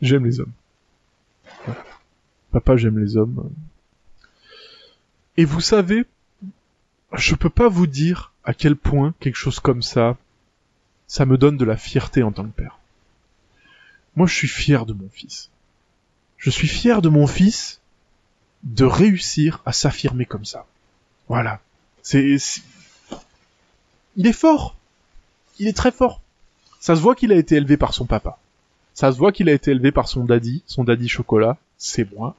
[0.00, 0.52] j'aime les hommes.
[2.50, 3.50] Papa, j'aime les hommes.
[5.36, 6.04] Et vous savez,
[7.14, 10.16] je peux pas vous dire à quel point quelque chose comme ça,
[11.06, 12.78] ça me donne de la fierté en tant que père.
[14.16, 15.50] Moi, je suis fier de mon fils.
[16.38, 17.80] Je suis fier de mon fils
[18.62, 20.66] de réussir à s'affirmer comme ça.
[21.28, 21.60] Voilà.
[22.02, 22.36] C'est,
[24.16, 24.76] il est fort.
[25.58, 26.21] Il est très fort.
[26.82, 28.40] Ça se voit qu'il a été élevé par son papa.
[28.92, 32.34] Ça se voit qu'il a été élevé par son daddy, son daddy chocolat, c'est moi.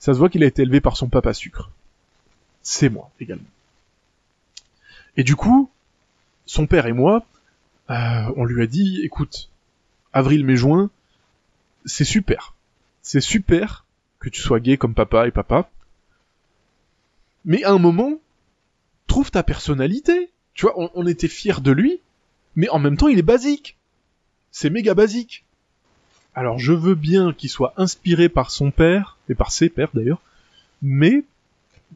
[0.00, 1.70] Ça se voit qu'il a été élevé par son papa sucre.
[2.62, 3.46] C'est moi également.
[5.16, 5.70] Et du coup,
[6.46, 7.24] son père et moi,
[7.90, 9.50] euh, on lui a dit, écoute,
[10.12, 10.90] avril, mai, juin,
[11.84, 12.54] c'est super.
[13.02, 13.84] C'est super
[14.18, 15.70] que tu sois gay comme papa et papa.
[17.44, 18.18] Mais à un moment,
[19.06, 20.28] trouve ta personnalité.
[20.54, 22.00] Tu vois, on, on était fiers de lui,
[22.58, 23.76] mais en même temps, il est basique.
[24.50, 25.44] C'est méga basique.
[26.34, 30.20] Alors je veux bien qu'il soit inspiré par son père, et par ses pères d'ailleurs,
[30.82, 31.22] mais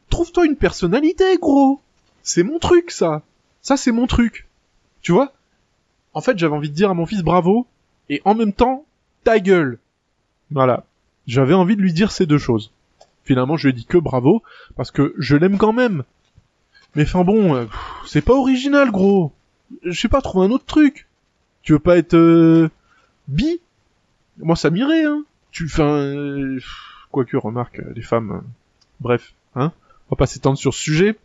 [0.09, 1.81] trouve-toi une personnalité, gros.
[2.23, 3.23] C'est mon truc, ça.
[3.61, 4.47] Ça, c'est mon truc.
[5.01, 5.33] Tu vois?
[6.15, 7.67] En fait, j'avais envie de dire à mon fils bravo,
[8.09, 8.85] et en même temps,
[9.25, 9.81] ta gueule.
[10.53, 10.85] Voilà.
[11.27, 12.71] J'avais envie de lui dire ces deux choses.
[13.25, 14.45] Finalement, je lui ai dit que bravo,
[14.77, 16.05] parce que je l'aime quand même.
[16.95, 17.65] Mais enfin bon, euh,
[18.07, 19.33] c'est pas original, gros.
[19.85, 21.07] Je sais pas, trouve un autre truc.
[21.63, 22.69] Tu veux pas être euh,
[23.29, 23.61] bi?
[24.39, 25.25] Moi, ça m'irait, hein.
[25.51, 26.59] Tu, enfin, euh,
[27.11, 28.41] quoique, remarque, les femmes, euh,
[29.01, 29.73] bref, hein.
[30.09, 31.17] On va pas s'étendre sur ce sujet.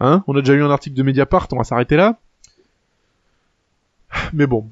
[0.00, 2.18] Hein On a déjà eu un article de Mediapart, on va s'arrêter là.
[4.32, 4.68] Mais bon,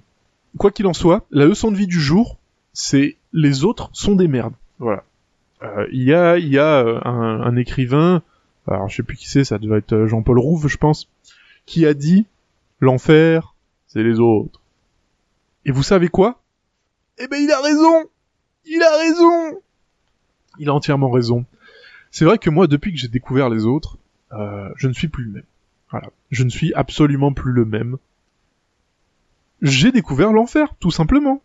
[0.59, 2.39] quoi qu'il en soit, la leçon de vie du jour,
[2.73, 4.55] c'est les autres sont des merdes.
[4.79, 5.05] Voilà.
[5.63, 8.23] Euh, il y a, il y a euh, un, un écrivain,
[8.67, 11.09] alors je sais plus qui c'est, ça devait être Jean-Paul Rouve, je pense,
[11.67, 12.27] qui a dit
[12.81, 13.55] l'enfer,
[13.87, 14.61] c'est les autres.
[15.65, 16.41] Et vous savez quoi?
[17.19, 18.09] Eh ben il a raison
[18.65, 19.61] Il a raison
[20.59, 21.45] Il a entièrement raison.
[22.11, 23.99] C'est vrai que moi, depuis que j'ai découvert les autres,
[24.33, 25.45] euh, je ne suis plus le même.
[25.91, 26.09] Voilà.
[26.31, 27.99] Je ne suis absolument plus le même.
[29.63, 31.43] J'ai découvert l'enfer, tout simplement.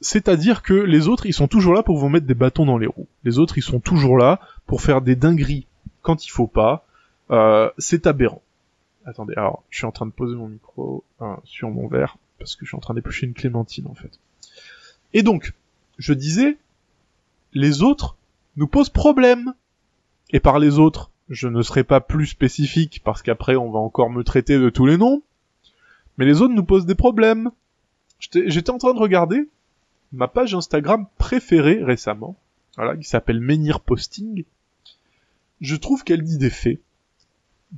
[0.00, 2.86] C'est-à-dire que les autres, ils sont toujours là pour vous mettre des bâtons dans les
[2.86, 3.06] roues.
[3.24, 5.66] Les autres, ils sont toujours là pour faire des dingueries
[6.02, 6.84] quand il faut pas.
[7.30, 8.42] Euh, c'est aberrant.
[9.04, 12.56] Attendez, alors, je suis en train de poser mon micro euh, sur mon verre, parce
[12.56, 14.18] que je suis en train d'éplucher une clémentine, en fait.
[15.12, 15.52] Et donc,
[15.98, 16.56] je disais,
[17.52, 18.16] les autres
[18.56, 19.54] nous posent problème.
[20.30, 24.10] Et par les autres, je ne serai pas plus spécifique, parce qu'après on va encore
[24.10, 25.22] me traiter de tous les noms.
[26.18, 27.50] Mais les autres nous posent des problèmes.
[28.18, 29.48] J'étais en train de regarder
[30.12, 32.36] ma page Instagram préférée récemment,
[32.76, 34.44] voilà, qui s'appelle Menhir Posting.
[35.60, 36.80] Je trouve qu'elle dit des faits,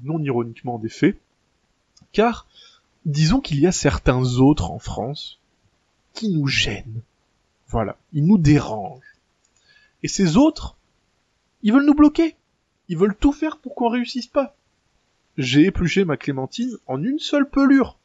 [0.03, 1.19] non ironiquement des faits,
[2.13, 2.47] car
[3.07, 5.39] disons qu'il y a certains autres en France
[6.13, 7.03] qui nous gênent.
[7.69, 9.17] Voilà, ils nous dérangent.
[10.03, 10.77] Et ces autres,
[11.63, 12.37] ils veulent nous bloquer.
[12.89, 14.55] Ils veulent tout faire pour qu'on réussisse pas.
[15.37, 17.99] J'ai épluché ma clémentine en une seule pelure.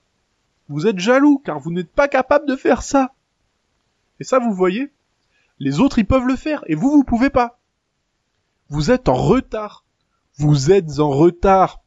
[0.69, 3.13] Vous êtes jaloux car vous n'êtes pas capable de faire ça.
[4.19, 4.91] Et ça, vous voyez,
[5.59, 7.59] les autres ils peuvent le faire et vous, vous pouvez pas.
[8.69, 9.83] Vous êtes en retard.
[10.39, 11.81] Vous êtes en retard.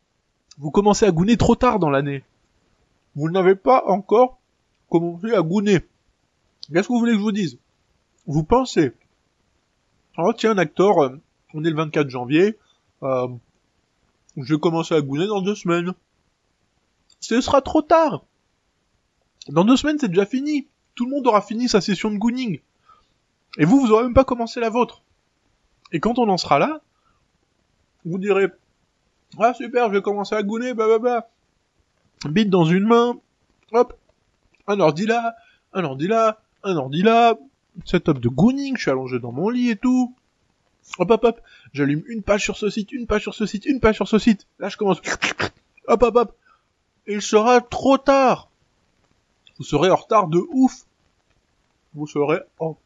[0.58, 2.22] Vous commencez à gouner trop tard dans l'année.
[3.14, 4.40] Vous n'avez pas encore
[4.90, 5.80] commencé à gouner.
[6.70, 7.58] Qu'est-ce que vous voulez que je vous dise?
[8.26, 8.92] Vous pensez,
[10.18, 10.96] oh tiens, acteur,
[11.54, 12.58] on est le 24 janvier,
[13.02, 13.26] euh,
[14.36, 15.94] je vais commencer à gouiner dans deux semaines.
[17.20, 18.22] Ce sera trop tard.
[19.48, 20.68] Dans deux semaines, c'est déjà fini.
[20.94, 22.60] Tout le monde aura fini sa session de gooning.
[23.56, 25.02] Et vous, vous aurez même pas commencé la vôtre.
[25.90, 26.82] Et quand on en sera là,
[28.04, 28.48] vous direz,
[29.38, 31.28] ah super, je vais commencer à gouner, bah.
[32.24, 33.18] Bite dans une main,
[33.72, 33.98] hop,
[34.66, 35.34] un ordi là,
[35.72, 37.36] un ordi là, un ordi là,
[37.84, 40.14] setup de gooning, je suis allongé dans mon lit et tout.
[40.98, 41.40] Hop hop hop,
[41.72, 44.18] j'allume une page sur ce site, une page sur ce site, une page sur ce
[44.18, 44.46] site.
[44.58, 45.00] Là je commence.
[45.86, 46.36] Hop hop hop.
[47.06, 48.48] Il sera trop tard.
[49.58, 50.84] Vous serez en retard de ouf.
[51.94, 52.76] Vous serez en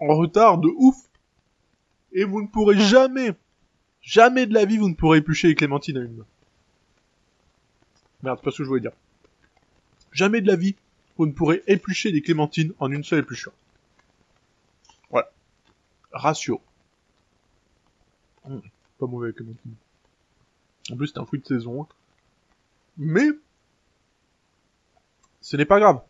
[0.00, 0.96] retard de ouf.
[2.12, 3.32] Et vous ne pourrez jamais,
[4.08, 6.26] jamais de la vie, vous ne pourrez éplucher les clémentines à une main.
[8.22, 8.92] Merde, c'est pas ce que je voulais dire.
[10.12, 10.76] Jamais de la vie,
[11.18, 13.52] vous ne pourrez éplucher des clémentines en une seule épluchure.
[15.10, 15.30] Voilà.
[16.10, 16.62] Ratio.
[18.46, 18.58] Mmh,
[18.98, 19.74] pas mauvais clémentine.
[20.90, 21.86] En plus, c'est un fruit de saison.
[22.96, 23.28] Mais,
[25.42, 26.00] ce n'est pas grave.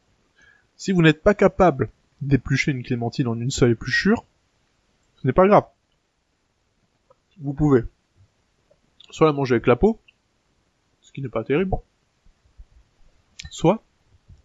[0.76, 4.24] Si vous n'êtes pas capable d'éplucher une clémentine en une seule épluchure,
[5.16, 5.64] ce n'est pas grave.
[7.40, 7.85] Vous pouvez.
[9.11, 9.98] Soit la manger avec la peau,
[11.01, 11.77] ce qui n'est pas terrible,
[13.51, 13.83] soit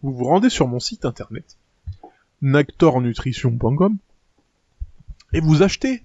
[0.02, 1.56] vous vous rendez sur mon site internet,
[2.42, 3.96] nactornutrition.com,
[5.32, 6.02] et vous achetez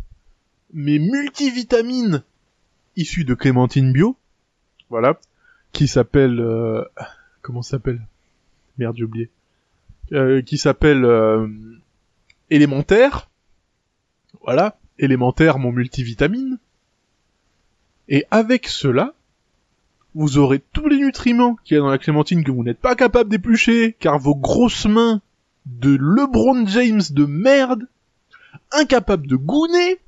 [0.74, 2.24] mes multivitamines
[2.96, 4.18] issues de clémentine bio,
[4.90, 5.20] voilà,
[5.72, 6.84] qui s'appelle, euh,
[7.42, 8.02] comment s'appelle?
[8.78, 9.30] Merde, j'ai oublié.
[10.12, 11.48] Euh, qui s'appelle euh,
[12.50, 13.30] élémentaire,
[14.42, 16.58] voilà, élémentaire mon multivitamine,
[18.10, 19.14] et avec cela,
[20.16, 22.96] vous aurez tous les nutriments qu'il y a dans la clémentine que vous n'êtes pas
[22.96, 25.22] capable d'éplucher, car vos grosses mains
[25.68, 27.88] de LeBron James de merde,
[28.72, 30.00] incapables de gouner,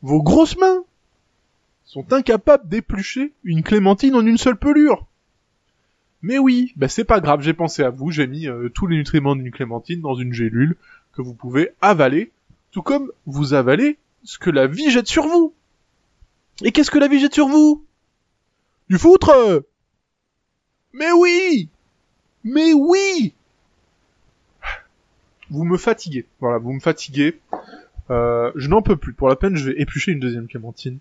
[0.00, 0.82] vos grosses mains
[1.84, 5.06] sont incapables d'éplucher une clémentine en une seule pelure.
[6.22, 8.96] Mais oui, bah c'est pas grave, j'ai pensé à vous, j'ai mis euh, tous les
[8.96, 10.76] nutriments d'une clémentine dans une gélule
[11.12, 12.30] que vous pouvez avaler,
[12.70, 15.54] tout comme vous avalez ce que la vie jette sur vous.
[16.62, 17.84] Et qu'est-ce que la vie jette sur vous?
[18.88, 19.64] Du foutre
[20.92, 21.68] Mais oui
[22.44, 23.34] Mais oui
[25.48, 26.26] Vous me fatiguez.
[26.40, 27.40] Voilà, vous me fatiguez.
[28.10, 29.14] Euh, je n'en peux plus.
[29.14, 30.98] Pour la peine, je vais éplucher une deuxième clémentine.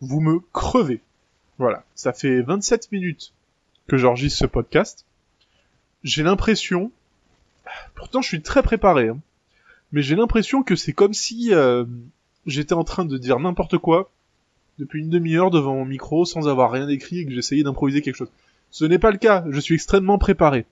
[0.00, 1.00] Vous me crevez.
[1.58, 1.84] Voilà.
[1.94, 3.32] Ça fait 27 minutes
[3.88, 5.04] que j'enregistre ce podcast.
[6.04, 6.92] J'ai l'impression...
[7.94, 9.08] Pourtant, je suis très préparé.
[9.08, 9.18] Hein.
[9.90, 11.84] Mais j'ai l'impression que c'est comme si euh,
[12.46, 14.10] j'étais en train de dire n'importe quoi
[14.78, 18.16] depuis une demi-heure devant mon micro sans avoir rien écrit et que j'essayais d'improviser quelque
[18.16, 18.32] chose.
[18.70, 20.66] Ce n'est pas le cas, je suis extrêmement préparé.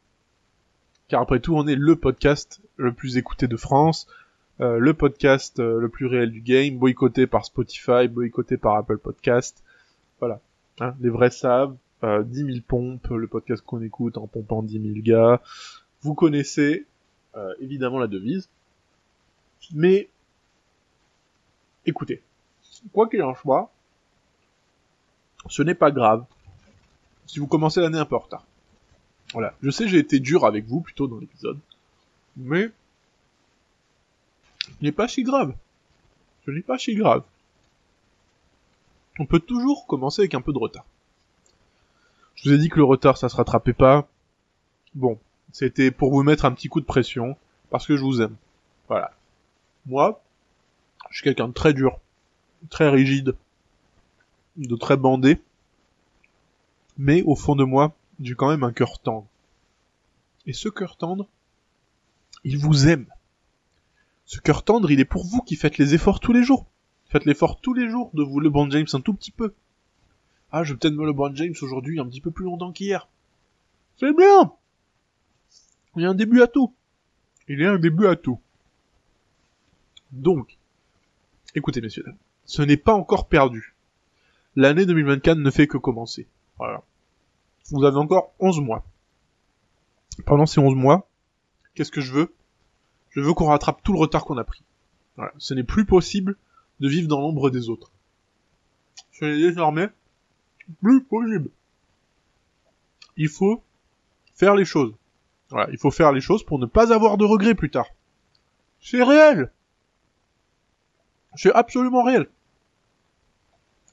[1.08, 4.06] Car après tout, on est le podcast le plus écouté de France,
[4.60, 8.98] euh, le podcast euh, le plus réel du game, boycotté par Spotify, boycotté par Apple
[8.98, 9.62] Podcast.
[10.18, 10.40] Voilà.
[10.80, 14.80] Hein, les vrais savent, euh, 10 000 pompes, le podcast qu'on écoute en pompant 10
[14.80, 15.40] 000 gars.
[16.00, 16.86] Vous connaissez
[17.36, 18.48] euh, évidemment la devise.
[19.72, 20.08] Mais,
[21.86, 22.22] écoutez,
[22.92, 23.70] quoi qu'il en soit,
[25.48, 26.24] ce n'est pas grave
[27.26, 28.44] si vous commencez l'année un peu en retard.
[29.32, 29.54] Voilà.
[29.62, 31.58] Je sais, j'ai été dur avec vous plutôt dans l'épisode,
[32.36, 32.70] mais
[34.66, 35.54] ce n'est pas si grave.
[36.44, 37.22] Ce n'est pas si grave.
[39.18, 40.84] On peut toujours commencer avec un peu de retard.
[42.34, 44.08] Je vous ai dit que le retard, ça se rattrapait pas.
[44.94, 45.18] Bon,
[45.52, 47.36] c'était pour vous mettre un petit coup de pression,
[47.70, 48.36] parce que je vous aime.
[48.88, 49.12] Voilà.
[49.86, 50.22] Moi,
[51.10, 51.98] je suis quelqu'un de très dur,
[52.70, 53.36] très rigide,
[54.56, 55.40] de très bandé.
[56.98, 59.26] Mais au fond de moi, j'ai quand même un cœur tendre.
[60.46, 61.28] Et ce cœur tendre,
[62.44, 63.06] il vous aime.
[64.24, 66.66] Ce cœur tendre, il est pour vous qui faites les efforts tous les jours.
[67.08, 69.54] Faites l'effort tous les jours de vous LeBron James un tout petit peu.
[70.50, 73.08] Ah, je vais peut-être me LeBron James aujourd'hui un petit peu plus longtemps qu'hier.
[73.98, 74.52] C'est bien
[75.96, 76.74] Il y a un début à tout.
[77.48, 78.40] Il y a un début à tout.
[80.10, 80.58] Donc,
[81.54, 82.04] écoutez messieurs,
[82.44, 83.74] ce n'est pas encore perdu
[84.56, 86.26] l'année 2024 ne fait que commencer.
[86.58, 86.82] Voilà.
[87.70, 88.84] Vous avez encore 11 mois.
[90.26, 91.08] Pendant ces 11 mois,
[91.74, 92.34] qu'est-ce que je veux?
[93.10, 94.62] Je veux qu'on rattrape tout le retard qu'on a pris.
[95.16, 95.32] Voilà.
[95.38, 96.36] Ce n'est plus possible
[96.80, 97.90] de vivre dans l'ombre des autres.
[99.12, 99.88] Ce n'est désormais
[100.82, 101.50] plus possible.
[103.16, 103.62] Il faut
[104.34, 104.94] faire les choses.
[105.50, 107.88] Voilà, il faut faire les choses pour ne pas avoir de regrets plus tard.
[108.80, 109.52] C'est réel.
[111.34, 112.28] C'est absolument réel.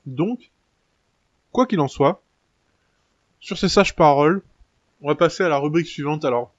[0.05, 0.51] Donc,
[1.51, 2.21] quoi qu'il en soit,
[3.39, 4.41] sur ces sages paroles,
[5.01, 6.25] on va passer à la rubrique suivante.
[6.25, 6.53] Alors,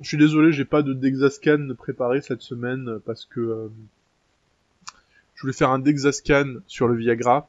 [0.00, 3.68] Je suis désolé, j'ai pas de Dexascan préparé cette semaine parce que euh,
[5.34, 7.48] je voulais faire un Dexascan sur le Viagra,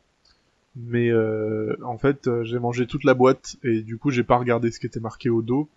[0.75, 4.37] mais euh, en fait euh, j'ai mangé toute la boîte et du coup j'ai pas
[4.37, 5.67] regardé ce qui était marqué au dos,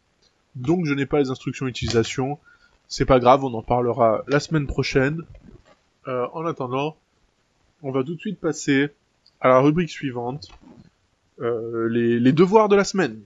[0.55, 2.39] donc je n'ai pas les instructions d'utilisation.
[2.87, 5.23] C'est pas grave, on en parlera la semaine prochaine.
[6.07, 6.97] en attendant,
[7.83, 8.91] on va tout de suite passer
[9.41, 10.51] à la rubrique suivante,
[11.39, 13.21] les, les devoirs de la semaine.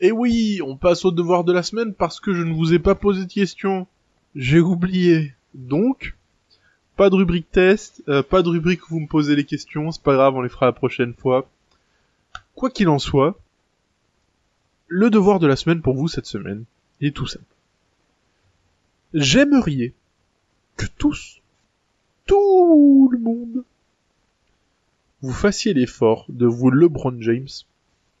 [0.00, 2.78] Et oui, on passe au devoir de la semaine parce que je ne vous ai
[2.78, 3.86] pas posé de questions.
[4.34, 5.32] J'ai oublié.
[5.54, 6.14] Donc,
[6.96, 10.02] pas de rubrique test, euh, pas de rubrique où vous me posez les questions, c'est
[10.02, 11.48] pas grave, on les fera la prochaine fois.
[12.54, 13.38] Quoi qu'il en soit,
[14.86, 16.64] le devoir de la semaine pour vous cette semaine
[17.00, 17.44] est tout simple.
[19.12, 19.92] J'aimerais
[20.76, 21.40] que tous,
[22.26, 23.64] tout le monde,
[25.24, 27.48] vous fassiez l'effort de vous LeBron James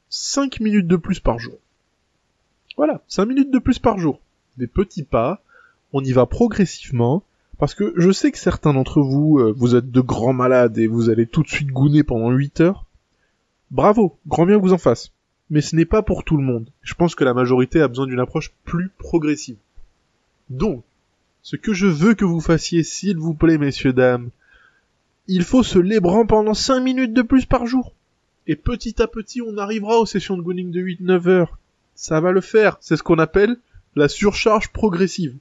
[0.08, 1.58] 5 minutes de plus par jour.
[2.78, 4.20] Voilà, 5 minutes de plus par jour.
[4.56, 5.42] Des petits pas,
[5.92, 7.22] on y va progressivement,
[7.58, 10.86] parce que je sais que certains d'entre vous, euh, vous êtes de grands malades et
[10.86, 12.86] vous allez tout de suite gouner pendant 8 heures.
[13.70, 15.12] Bravo, grand bien vous en fasse.
[15.50, 16.70] Mais ce n'est pas pour tout le monde.
[16.80, 19.58] Je pense que la majorité a besoin d'une approche plus progressive.
[20.48, 20.82] Donc,
[21.42, 24.30] ce que je veux que vous fassiez, s'il vous plaît, messieurs, dames,
[25.26, 27.92] il faut se lébran pendant 5 minutes de plus par jour.
[28.46, 31.58] Et petit à petit, on arrivera aux sessions de gooning de 8-9 heures
[31.94, 32.76] ça va le faire.
[32.80, 33.56] C'est ce qu'on appelle
[33.96, 35.36] la surcharge progressive.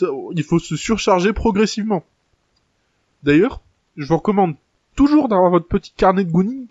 [0.00, 2.04] il faut se surcharger progressivement.
[3.24, 3.60] D'ailleurs,
[3.96, 4.54] je vous recommande
[4.94, 6.66] toujours d'avoir votre petit carnet de gooning,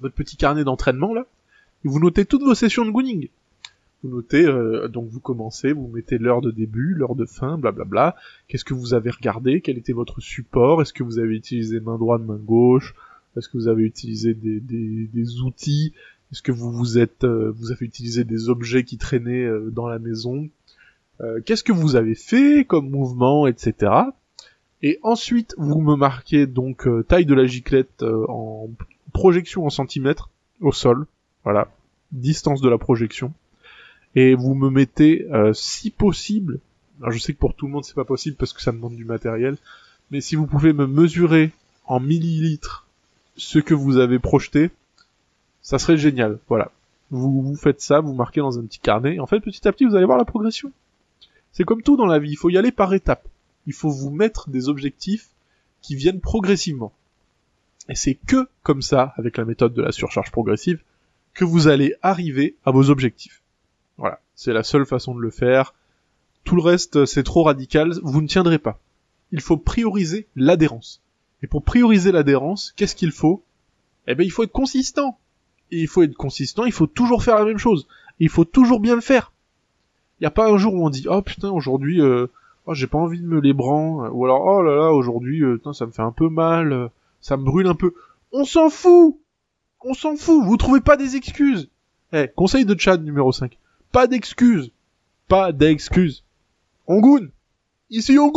[0.00, 1.26] votre petit carnet d'entraînement là,
[1.84, 3.28] et vous notez toutes vos sessions de gooning.
[4.04, 8.16] Vous notez, euh, donc vous commencez, vous mettez l'heure de début, l'heure de fin, blablabla.
[8.48, 9.62] Qu'est-ce que vous avez regardé?
[9.62, 10.82] Quel était votre support?
[10.82, 12.94] Est-ce que vous avez utilisé main droite, main gauche?
[13.34, 15.94] Est-ce que vous avez utilisé des, des, des outils?
[16.30, 19.88] Est-ce que vous vous êtes, euh, vous avez utilisé des objets qui traînaient euh, dans
[19.88, 20.50] la maison?
[21.22, 23.90] Euh, Qu'est-ce que vous avez fait comme mouvement, etc.
[24.82, 28.68] Et ensuite, vous me marquez donc taille de la giclette en
[29.14, 30.28] projection en centimètres
[30.60, 31.06] au sol,
[31.42, 31.68] voilà,
[32.12, 33.32] distance de la projection,
[34.14, 36.58] et vous me mettez, si possible,
[37.00, 38.96] alors je sais que pour tout le monde c'est pas possible parce que ça demande
[38.96, 39.56] du matériel,
[40.10, 41.50] mais si vous pouvez me mesurer
[41.86, 42.86] en millilitres
[43.36, 44.70] ce que vous avez projeté,
[45.62, 46.38] ça serait génial.
[46.48, 46.70] Voilà.
[47.10, 49.16] Vous, vous faites ça, vous marquez dans un petit carnet.
[49.16, 50.70] Et en fait, petit à petit, vous allez voir la progression.
[51.52, 52.30] C'est comme tout dans la vie.
[52.30, 53.26] Il faut y aller par étapes.
[53.66, 55.28] Il faut vous mettre des objectifs
[55.80, 56.92] qui viennent progressivement.
[57.88, 60.80] Et c'est que comme ça, avec la méthode de la surcharge progressive,
[61.34, 63.40] que vous allez arriver à vos objectifs.
[64.34, 65.74] C'est la seule façon de le faire.
[66.44, 67.92] Tout le reste, c'est trop radical.
[68.02, 68.80] Vous ne tiendrez pas.
[69.32, 71.02] Il faut prioriser l'adhérence.
[71.42, 73.42] Et pour prioriser l'adhérence, qu'est-ce qu'il faut?
[74.06, 75.18] Eh ben, il faut être consistant
[75.70, 77.86] il faut être consistant, il faut toujours faire la même chose.
[78.20, 79.32] il faut toujours bien le faire.
[80.20, 82.28] Il n'y a pas un jour où on dit oh putain aujourd'hui euh,
[82.66, 85.86] oh, j'ai pas envie de me lébran ou alors oh là là aujourd'hui euh, ça
[85.86, 86.88] me fait un peu mal, euh,
[87.20, 87.94] ça me brûle un peu.
[88.32, 89.18] On s'en fout.
[89.86, 91.68] On s'en fout, vous trouvez pas des excuses.
[92.12, 93.58] Eh, conseil de Chad numéro 5.
[93.94, 94.72] Pas d'excuses.
[95.28, 96.24] Pas d'excuses.
[96.88, 97.00] On
[97.90, 98.32] Ici on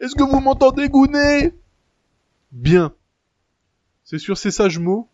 [0.00, 1.54] Est-ce que vous m'entendez gouner
[2.50, 2.92] Bien.
[4.02, 5.06] C'est sur ces sages mots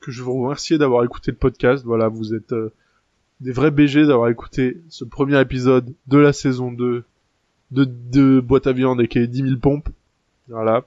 [0.00, 1.84] que je vous remercie d'avoir écouté le podcast.
[1.84, 2.72] Voilà, vous êtes euh,
[3.38, 7.04] des vrais BG d'avoir écouté ce premier épisode de la saison 2
[7.70, 9.90] de, de Boîte à viande et qui est 10 000 pompes.
[10.48, 10.84] Voilà.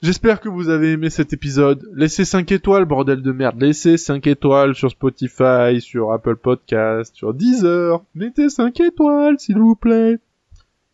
[0.00, 1.90] J'espère que vous avez aimé cet épisode.
[1.92, 3.60] Laissez 5 étoiles, bordel de merde.
[3.60, 8.04] Laissez 5 étoiles sur Spotify, sur Apple Podcast, sur Deezer.
[8.14, 10.20] Mettez 5 étoiles, s'il vous plaît.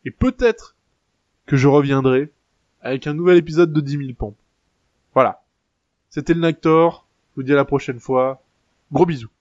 [0.07, 0.75] Et peut-être
[1.45, 2.33] que je reviendrai
[2.81, 4.38] avec un nouvel épisode de 10 000 pompes.
[5.12, 5.43] Voilà.
[6.09, 7.07] C'était le Nactor.
[7.33, 8.43] Je vous dis à la prochaine fois.
[8.90, 9.34] Gros bisous.